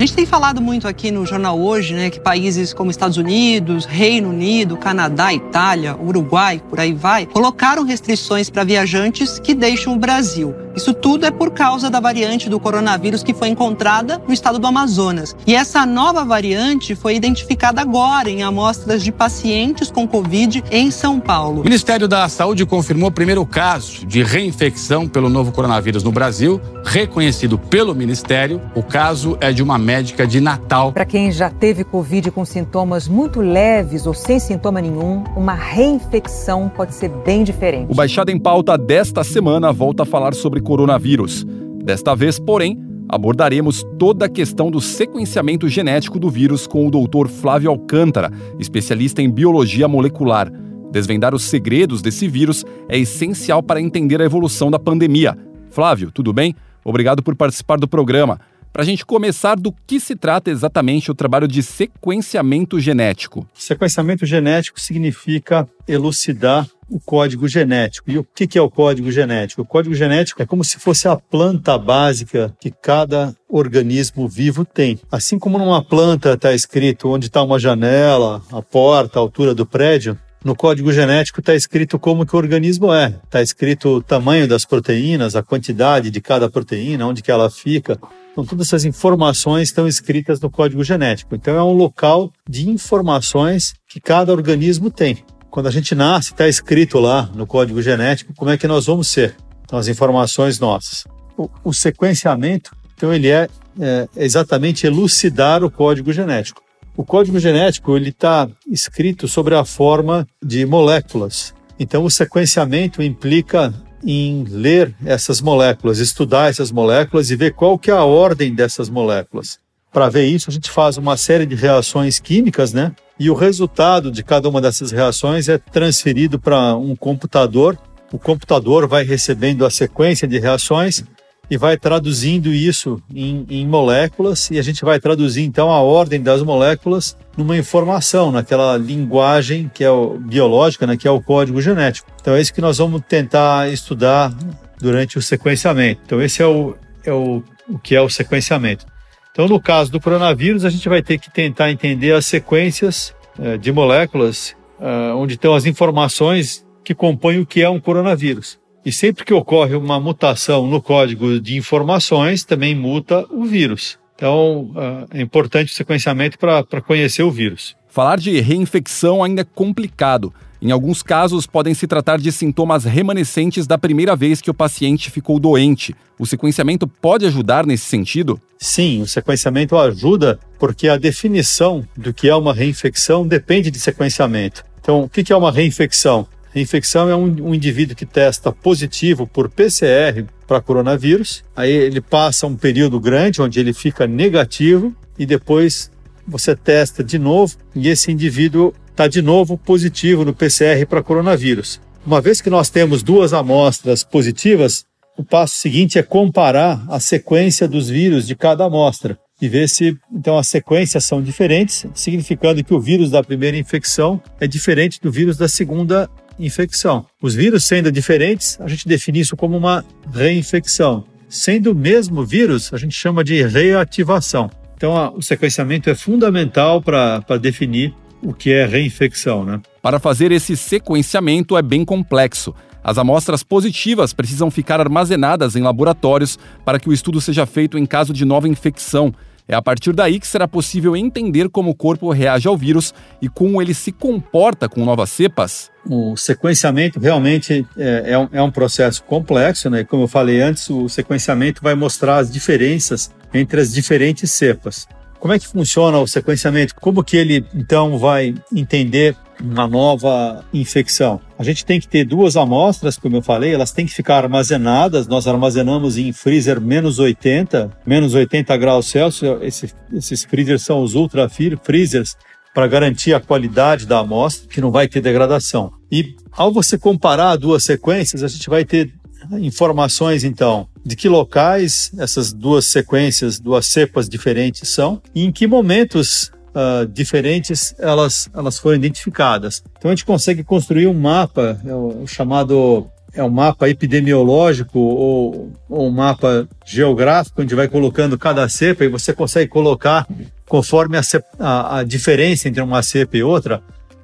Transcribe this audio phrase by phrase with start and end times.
[0.00, 3.84] A gente tem falado muito aqui no jornal hoje, né, que países como Estados Unidos,
[3.84, 9.98] Reino Unido, Canadá, Itália, Uruguai, por aí vai, colocaram restrições para viajantes que deixam o
[9.98, 10.54] Brasil.
[10.74, 14.66] Isso tudo é por causa da variante do coronavírus que foi encontrada no estado do
[14.66, 15.36] Amazonas.
[15.46, 21.18] E essa nova variante foi identificada agora em amostras de pacientes com Covid em São
[21.18, 21.64] O Paulo.
[21.64, 27.58] Ministério da Saúde confirmou o primeiro caso de reinfecção pelo novo coronavírus no Brasil, reconhecido
[27.58, 28.62] pelo Ministério.
[28.74, 30.92] O caso é de uma médica de Natal.
[30.92, 36.68] Para quem já teve Covid com sintomas muito leves ou sem sintoma nenhum, uma reinfecção
[36.68, 37.90] pode ser bem diferente.
[37.90, 41.44] O Baixada em Pauta desta semana volta a falar sobre coronavírus.
[41.82, 47.26] Desta vez, porém, abordaremos toda a questão do sequenciamento genético do vírus com o Dr.
[47.28, 50.52] Flávio Alcântara, especialista em biologia molecular.
[50.92, 55.36] Desvendar os segredos desse vírus é essencial para entender a evolução da pandemia.
[55.68, 56.54] Flávio, tudo bem?
[56.84, 58.38] Obrigado por participar do programa.
[58.72, 63.44] Para a gente começar, do que se trata exatamente o trabalho de sequenciamento genético?
[63.52, 68.08] Sequenciamento genético significa elucidar o código genético.
[68.10, 69.62] E o que é o código genético?
[69.62, 75.00] O código genético é como se fosse a planta básica que cada organismo vivo tem.
[75.10, 79.66] Assim como numa planta está escrito onde está uma janela, a porta, a altura do
[79.66, 83.14] prédio, no código genético está escrito como que o organismo é.
[83.24, 87.98] Está escrito o tamanho das proteínas, a quantidade de cada proteína, onde que ela fica.
[88.32, 91.34] Então, todas essas informações estão escritas no código genético.
[91.34, 95.18] Então, é um local de informações que cada organismo tem.
[95.50, 99.08] Quando a gente nasce, está escrito lá no código genético como é que nós vamos
[99.08, 99.36] ser.
[99.64, 101.04] Então, as informações nossas.
[101.36, 106.62] O, o sequenciamento, então, ele é, é exatamente elucidar o código genético.
[107.00, 111.54] O código genético ele está escrito sobre a forma de moléculas.
[111.78, 113.72] Então, o sequenciamento implica
[114.04, 118.90] em ler essas moléculas, estudar essas moléculas e ver qual que é a ordem dessas
[118.90, 119.58] moléculas.
[119.90, 122.92] Para ver isso, a gente faz uma série de reações químicas, né?
[123.18, 127.78] E o resultado de cada uma dessas reações é transferido para um computador.
[128.12, 131.02] O computador vai recebendo a sequência de reações
[131.50, 136.22] e vai traduzindo isso em, em, moléculas e a gente vai traduzir então a ordem
[136.22, 141.60] das moléculas numa informação, naquela linguagem que é o, biológica, né, que é o código
[141.60, 142.08] genético.
[142.20, 144.32] Então é isso que nós vamos tentar estudar
[144.78, 146.00] durante o sequenciamento.
[146.06, 148.86] Então esse é o, é o, o que é o sequenciamento.
[149.32, 153.58] Então no caso do coronavírus a gente vai ter que tentar entender as sequências eh,
[153.58, 158.60] de moléculas eh, onde estão as informações que compõem o que é um coronavírus.
[158.84, 163.98] E sempre que ocorre uma mutação no código de informações, também muta o vírus.
[164.14, 164.70] Então,
[165.10, 167.76] é importante o sequenciamento para conhecer o vírus.
[167.88, 170.32] Falar de reinfecção ainda é complicado.
[170.62, 175.10] Em alguns casos, podem se tratar de sintomas remanescentes da primeira vez que o paciente
[175.10, 175.94] ficou doente.
[176.18, 178.38] O sequenciamento pode ajudar nesse sentido?
[178.58, 184.62] Sim, o sequenciamento ajuda porque a definição do que é uma reinfecção depende de sequenciamento.
[184.80, 186.26] Então, o que é uma reinfecção?
[186.52, 192.46] Reinfecção é um, um, indivíduo que testa positivo por PCR para coronavírus, aí ele passa
[192.46, 195.90] um período grande onde ele fica negativo e depois
[196.26, 201.80] você testa de novo e esse indivíduo está de novo positivo no PCR para coronavírus.
[202.04, 204.84] Uma vez que nós temos duas amostras positivas,
[205.16, 209.96] o passo seguinte é comparar a sequência dos vírus de cada amostra e ver se
[210.12, 215.10] então as sequências são diferentes, significando que o vírus da primeira infecção é diferente do
[215.10, 217.06] vírus da segunda infecção.
[217.22, 221.04] Os vírus sendo diferentes, a gente define isso como uma reinfecção.
[221.28, 224.50] Sendo o mesmo vírus, a gente chama de reativação.
[224.76, 229.44] Então, a, o sequenciamento é fundamental para definir o que é reinfecção.
[229.44, 229.60] Né?
[229.82, 232.54] Para fazer esse sequenciamento é bem complexo.
[232.82, 237.84] As amostras positivas precisam ficar armazenadas em laboratórios para que o estudo seja feito em
[237.84, 239.14] caso de nova infecção.
[239.50, 243.28] É a partir daí que será possível entender como o corpo reage ao vírus e
[243.28, 245.72] como ele se comporta com novas cepas.
[245.84, 249.82] O sequenciamento realmente é, é, um, é um, processo complexo, né?
[249.82, 254.86] Como eu falei antes, o sequenciamento vai mostrar as diferenças entre as diferentes cepas.
[255.18, 256.76] Como é que funciona o sequenciamento?
[256.76, 261.20] Como que ele então vai entender uma nova infecção?
[261.38, 265.06] A gente tem que ter duas amostras, como eu falei, elas têm que ficar armazenadas.
[265.06, 269.38] Nós armazenamos em freezer menos 80, menos 80 graus Celsius.
[269.42, 272.16] Esse, esses freezers são os ultra freezers
[272.54, 275.72] para garantir a qualidade da amostra, que não vai ter degradação.
[275.90, 278.92] E ao você comparar duas sequências, a gente vai ter
[279.40, 285.46] informações então de que locais essas duas sequências, duas cepas diferentes são e em que
[285.46, 289.62] momentos uh, diferentes elas, elas foram identificadas.
[289.78, 294.78] Então a gente consegue construir um mapa, é o, o chamado é um mapa epidemiológico
[294.78, 300.06] ou, ou, um mapa geográfico, onde vai colocando cada cepa e você consegue colocar,
[300.48, 301.02] conforme a,
[301.38, 303.60] a, a diferença entre uma cepa e outra,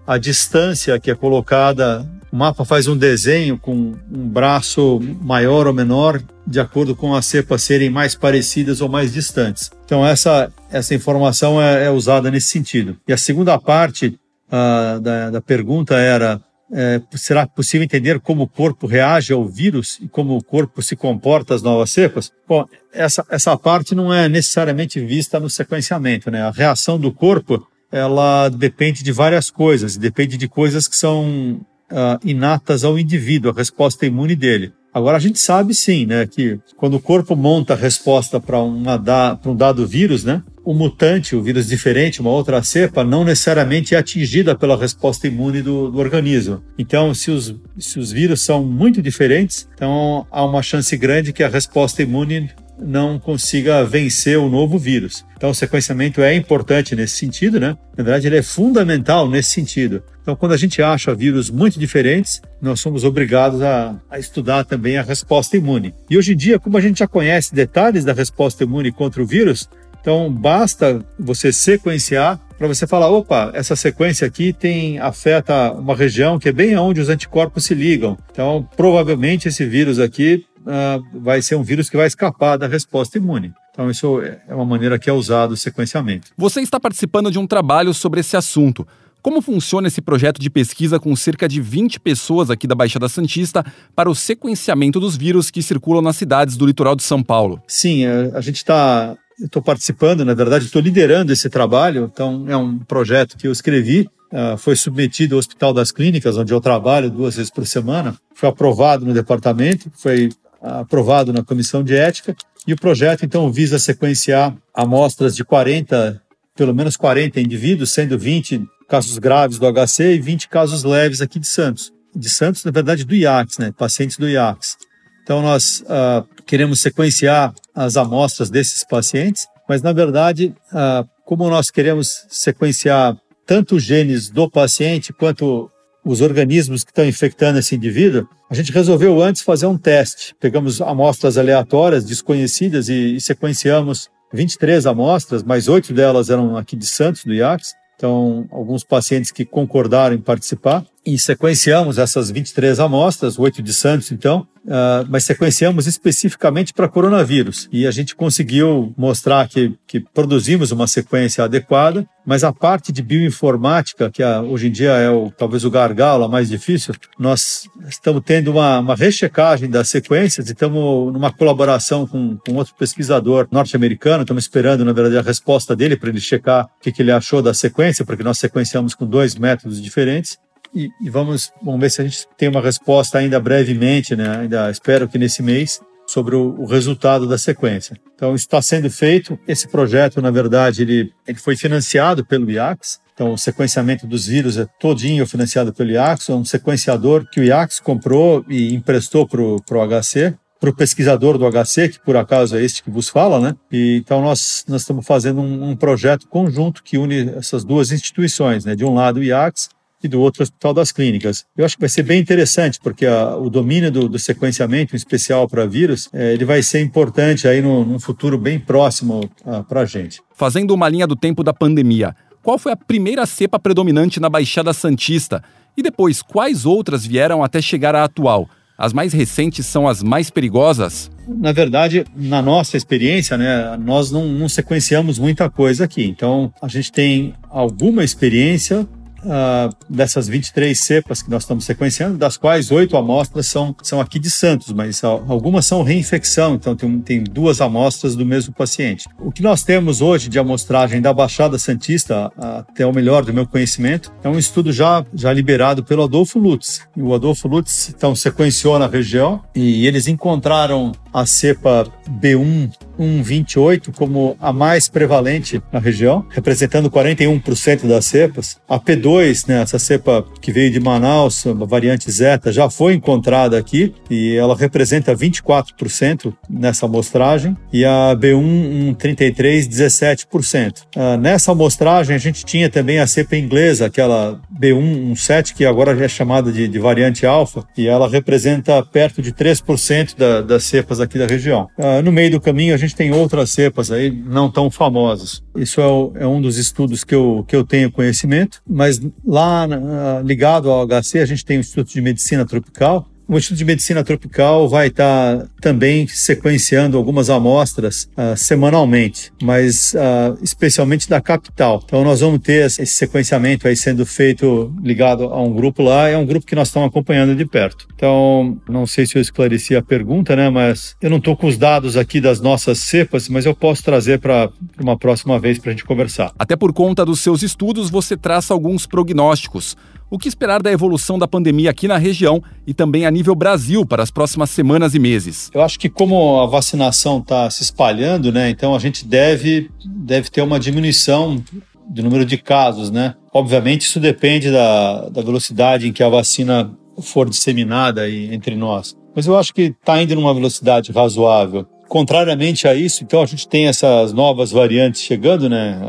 [0.06, 2.06] a distância que é colocada.
[2.30, 7.26] O mapa faz um desenho com um braço maior ou menor, de acordo com as
[7.26, 9.70] cepas serem mais parecidas ou mais distantes.
[9.84, 12.96] Então, essa, essa informação é, é usada nesse sentido.
[13.08, 14.18] E a segunda parte
[14.48, 16.40] uh, da, da pergunta era
[16.72, 20.96] é, será possível entender como o corpo reage ao vírus e como o corpo se
[20.96, 22.32] comporta às novas cepas?
[22.48, 26.42] Bom, essa, essa parte não é necessariamente vista no sequenciamento, né?
[26.42, 31.60] A reação do corpo, ela depende de várias coisas, depende de coisas que são
[31.90, 34.72] uh, inatas ao indivíduo, a resposta imune dele.
[34.92, 39.54] Agora, a gente sabe sim, né, que quando o corpo monta a resposta para um
[39.54, 44.56] dado vírus, né, o mutante, o vírus diferente, uma outra cepa, não necessariamente é atingida
[44.56, 46.62] pela resposta imune do, do organismo.
[46.78, 51.42] Então, se os, se os vírus são muito diferentes, então há uma chance grande que
[51.42, 55.24] a resposta imune não consiga vencer o novo vírus.
[55.36, 57.76] Então, o sequenciamento é importante nesse sentido, né?
[57.96, 60.02] Na verdade, ele é fundamental nesse sentido.
[60.22, 64.96] Então, quando a gente acha vírus muito diferentes, nós somos obrigados a, a, estudar também
[64.96, 65.94] a resposta imune.
[66.10, 69.26] E hoje em dia, como a gente já conhece detalhes da resposta imune contra o
[69.26, 69.68] vírus,
[70.00, 76.38] então basta você sequenciar para você falar, opa, essa sequência aqui tem afeta uma região
[76.38, 78.16] que é bem onde os anticorpos se ligam.
[78.30, 83.16] Então, provavelmente esse vírus aqui uh, vai ser um vírus que vai escapar da resposta
[83.16, 83.52] imune.
[83.70, 86.30] Então, isso é uma maneira que é usado o sequenciamento.
[86.36, 88.86] Você está participando de um trabalho sobre esse assunto.
[89.20, 93.64] Como funciona esse projeto de pesquisa com cerca de 20 pessoas aqui da Baixada Santista
[93.94, 97.60] para o sequenciamento dos vírus que circulam nas cidades do litoral de São Paulo?
[97.66, 99.16] Sim, é, a gente está.
[99.38, 102.10] Estou participando, na verdade, estou liderando esse trabalho.
[102.10, 106.52] Então, é um projeto que eu escrevi Uh, foi submetido ao Hospital das Clínicas, onde
[106.52, 108.14] eu trabalho duas vezes por semana.
[108.34, 110.30] Foi aprovado no departamento, foi
[110.66, 112.34] aprovado na comissão de ética
[112.66, 116.20] e o projeto então visa sequenciar amostras de 40,
[116.56, 121.38] pelo menos 40 indivíduos, sendo 20 casos graves do HC e 20 casos leves aqui
[121.38, 121.92] de Santos.
[122.14, 123.72] De Santos, na verdade, do IACS, né?
[123.76, 124.76] Pacientes do IACS.
[125.22, 131.70] Então nós uh, queremos sequenciar as amostras desses pacientes, mas na verdade, uh, como nós
[131.70, 135.70] queremos sequenciar tanto os genes do paciente quanto
[136.06, 140.36] os organismos que estão infectando esse indivíduo, a gente resolveu antes fazer um teste.
[140.40, 146.86] Pegamos amostras aleatórias, desconhecidas, e, e sequenciamos 23 amostras, mas oito delas eram aqui de
[146.86, 147.74] Santos, do IACS.
[147.96, 150.84] Então, alguns pacientes que concordaram em participar.
[151.04, 157.68] E sequenciamos essas 23 amostras, oito de Santos, então, uh, mas sequenciamos especificamente para coronavírus.
[157.72, 163.02] E a gente conseguiu mostrar que, que produzimos uma sequência adequada, mas a parte de
[163.02, 167.68] bioinformática, que a, hoje em dia é o, talvez o gargalo, a mais difícil, nós
[167.88, 173.46] estamos tendo uma, uma rechecagem das sequências e estamos numa colaboração com, com outro pesquisador
[173.50, 177.12] norte-americano, estamos esperando, na verdade, a resposta dele para ele checar o que, que ele
[177.12, 180.36] achou da sequência, porque nós sequenciamos com dois métodos diferentes
[180.74, 184.38] e, e, vamos, vamos ver se a gente tem uma resposta ainda brevemente, né?
[184.38, 187.96] ainda espero que nesse mês, sobre o, o resultado da sequência.
[188.14, 189.38] Então, está sendo feito.
[189.46, 193.00] Esse projeto, na verdade, ele, ele foi financiado pelo IACS.
[193.12, 196.28] Então, o sequenciamento dos vírus é todinho financiado pelo IACS.
[196.28, 201.36] É um sequenciador que o IACS comprou e emprestou para o HC para o pesquisador
[201.36, 203.54] do HC, que por acaso é este que vos fala, né?
[203.70, 208.64] E, então nós, nós estamos fazendo um, um, projeto conjunto que une essas duas instituições,
[208.64, 208.74] né?
[208.74, 209.68] De um lado o IACS
[210.06, 211.44] e do outro Hospital das Clínicas.
[211.56, 214.96] Eu acho que vai ser bem interessante, porque a, o domínio do, do, sequenciamento, em
[214.96, 219.28] especial para vírus, é, ele vai ser importante aí no, num futuro bem próximo
[219.68, 220.20] para a gente.
[220.34, 224.72] Fazendo uma linha do tempo da pandemia, qual foi a primeira cepa predominante na Baixada
[224.72, 225.42] Santista?
[225.76, 228.48] E depois, quais outras vieram até chegar à atual?
[228.78, 231.10] As mais recentes são as mais perigosas?
[231.26, 236.04] Na verdade, na nossa experiência, né, nós não, não sequenciamos muita coisa aqui.
[236.04, 238.86] Então, a gente tem alguma experiência
[239.26, 244.18] uh, dessas 23 cepas que nós estamos sequenciando, das quais oito amostras são, são aqui
[244.18, 249.06] de Santos, mas algumas são reinfecção, então tem, tem duas amostras do mesmo paciente.
[249.18, 253.46] O que nós temos hoje de amostragem da Baixada Santista, até o melhor do meu
[253.46, 256.82] conhecimento, é um estudo já, já liberado pelo Adolfo Lutz.
[256.96, 261.86] E o Adolfo Lutz, então, sequenciou na região e eles encontraram a cepa
[262.20, 268.58] B1 B128 como a mais prevalente na região, representando 41% das cepas.
[268.68, 273.58] A P2, né, essa cepa que veio de Manaus, a variante Zeta, já foi encontrada
[273.58, 277.56] aqui e ela representa 24% nessa amostragem.
[277.72, 280.82] E a B133, 17%.
[280.96, 286.08] Uh, nessa amostragem, a gente tinha também a cepa inglesa, aquela B117, que agora é
[286.08, 291.18] chamada de, de variante alfa, e ela representa perto de 3% da, das cepas aqui
[291.18, 291.68] da região.
[291.78, 295.42] Uh, no meio do caminho, a gente tem outras cepas aí não tão famosas.
[295.56, 299.66] Isso é, o, é um dos estudos que eu, que eu tenho conhecimento, mas lá
[299.66, 303.64] uh, ligado ao HC, a gente tem o Instituto de Medicina Tropical, o Instituto de
[303.64, 311.20] Medicina Tropical vai estar tá também sequenciando algumas amostras uh, semanalmente, mas uh, especialmente da
[311.20, 311.82] capital.
[311.84, 316.16] Então nós vamos ter esse sequenciamento aí sendo feito ligado a um grupo lá, é
[316.16, 317.86] um grupo que nós estamos acompanhando de perto.
[317.94, 321.56] Então, não sei se eu esclareci a pergunta, né, mas eu não estou com os
[321.56, 325.72] dados aqui das nossas cepas, mas eu posso trazer para uma próxima vez para a
[325.72, 326.32] gente conversar.
[326.38, 329.76] Até por conta dos seus estudos, você traça alguns prognósticos.
[330.08, 333.84] O que esperar da evolução da pandemia aqui na região e também a nível Brasil
[333.84, 335.50] para as próximas semanas e meses?
[335.52, 340.30] Eu acho que como a vacinação está se espalhando, né, então a gente deve, deve
[340.30, 341.42] ter uma diminuição
[341.88, 343.14] do número de casos, né?
[343.34, 346.72] Obviamente isso depende da, da velocidade em que a vacina
[347.02, 348.96] for disseminada aí entre nós.
[349.14, 351.66] Mas eu acho que está indo numa velocidade razoável.
[351.88, 355.80] Contrariamente a isso, então a gente tem essas novas variantes chegando, né?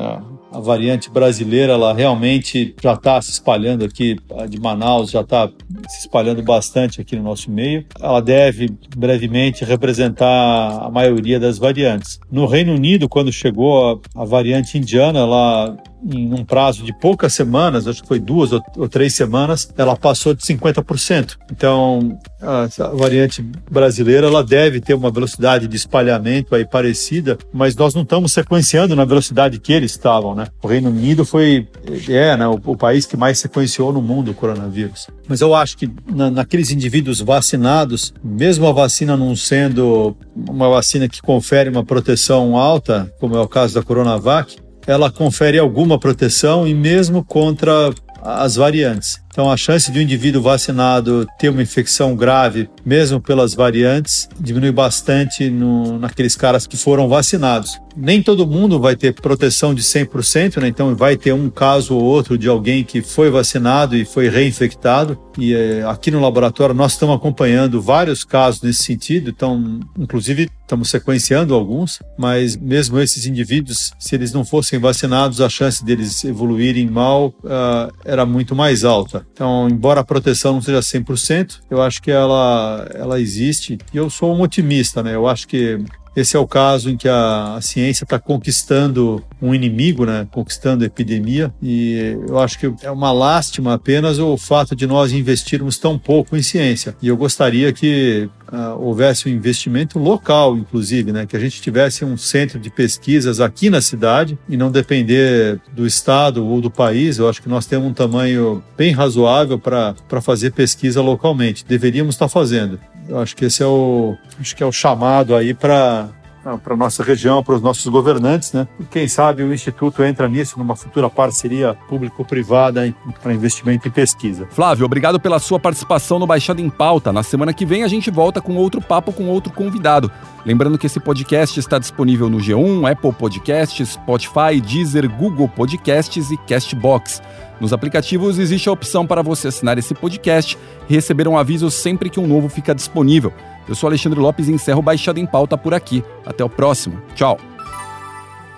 [0.58, 5.48] A variante brasileira ela realmente já está se espalhando aqui, a de Manaus já está
[5.88, 7.86] se espalhando bastante aqui no nosso meio.
[8.02, 12.20] Ela deve brevemente representar a maioria das variantes.
[12.32, 17.34] No Reino Unido, quando chegou a, a variante indiana, ela em um prazo de poucas
[17.34, 21.38] semanas, acho que foi duas ou, três semanas, ela passou de 50%.
[21.52, 27.94] Então, a variante brasileira ela deve ter uma velocidade de espalhamento aí parecida, mas nós
[27.94, 30.48] não estamos sequenciando na velocidade que eles estavam, né?
[30.62, 31.68] O Reino Unido foi
[32.08, 35.08] é, né, o, o país que mais sequenciou no mundo o coronavírus.
[35.28, 41.10] Mas eu acho que na, naqueles indivíduos vacinados, mesmo a vacina não sendo uma vacina
[41.10, 46.66] que confere uma proteção alta, como é o caso da Coronavac, ela confere alguma proteção
[46.66, 49.22] e mesmo contra as variantes.
[49.38, 54.72] Então, a chance de um indivíduo vacinado ter uma infecção grave, mesmo pelas variantes, diminui
[54.72, 57.80] bastante no, naqueles caras que foram vacinados.
[57.96, 60.68] Nem todo mundo vai ter proteção de 100%, né?
[60.68, 65.20] então vai ter um caso ou outro de alguém que foi vacinado e foi reinfectado.
[65.38, 70.90] E é, aqui no laboratório nós estamos acompanhando vários casos nesse sentido, então, inclusive, estamos
[70.90, 76.88] sequenciando alguns, mas mesmo esses indivíduos, se eles não fossem vacinados, a chance deles evoluírem
[76.88, 79.27] mal uh, era muito mais alta.
[79.34, 83.78] Então, embora a proteção não seja 100%, eu acho que ela, ela existe.
[83.94, 85.14] E eu sou um otimista, né?
[85.14, 85.80] Eu acho que
[86.18, 90.28] esse é o caso em que a, a ciência está conquistando um inimigo, né?
[90.32, 91.54] conquistando a epidemia.
[91.62, 96.36] E eu acho que é uma lástima apenas o fato de nós investirmos tão pouco
[96.36, 96.98] em ciência.
[97.04, 101.26] E eu gostaria que uh, houvesse um investimento local, inclusive, né?
[101.26, 105.86] que a gente tivesse um centro de pesquisas aqui na cidade e não depender do
[105.86, 107.18] estado ou do país.
[107.18, 111.66] Eu acho que nós temos um tamanho bem razoável para fazer pesquisa localmente.
[111.66, 112.80] Deveríamos estar fazendo.
[113.08, 116.10] Eu acho que esse é o, acho que é o chamado aí para
[116.56, 118.68] para a nossa região, para os nossos governantes, né?
[118.80, 124.48] E quem sabe o Instituto entra nisso numa futura parceria público-privada para investimento em pesquisa.
[124.52, 127.12] Flávio, obrigado pela sua participação no Baixada em Pauta.
[127.12, 130.12] Na semana que vem a gente volta com outro papo com outro convidado.
[130.46, 136.38] Lembrando que esse podcast está disponível no G1, Apple Podcasts, Spotify, Deezer, Google Podcasts e
[136.38, 137.22] Castbox.
[137.60, 142.10] Nos aplicativos existe a opção para você assinar esse podcast e receber um aviso sempre
[142.10, 143.34] que um novo fica disponível.
[143.68, 146.04] Eu sou Alexandre Lopes e encerro Baixada em Pauta por aqui.
[146.26, 147.02] Até o próximo.
[147.16, 147.38] Tchau.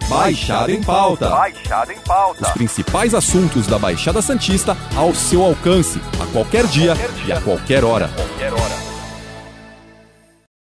[0.10, 1.30] Baixada em Pauta.
[1.30, 2.48] Baixada em Pauta.
[2.48, 7.26] Os principais assuntos da Baixada Santista ao seu alcance, a qualquer dia, qualquer dia.
[7.28, 8.10] e a qualquer hora.
[8.16, 8.89] Qualquer hora.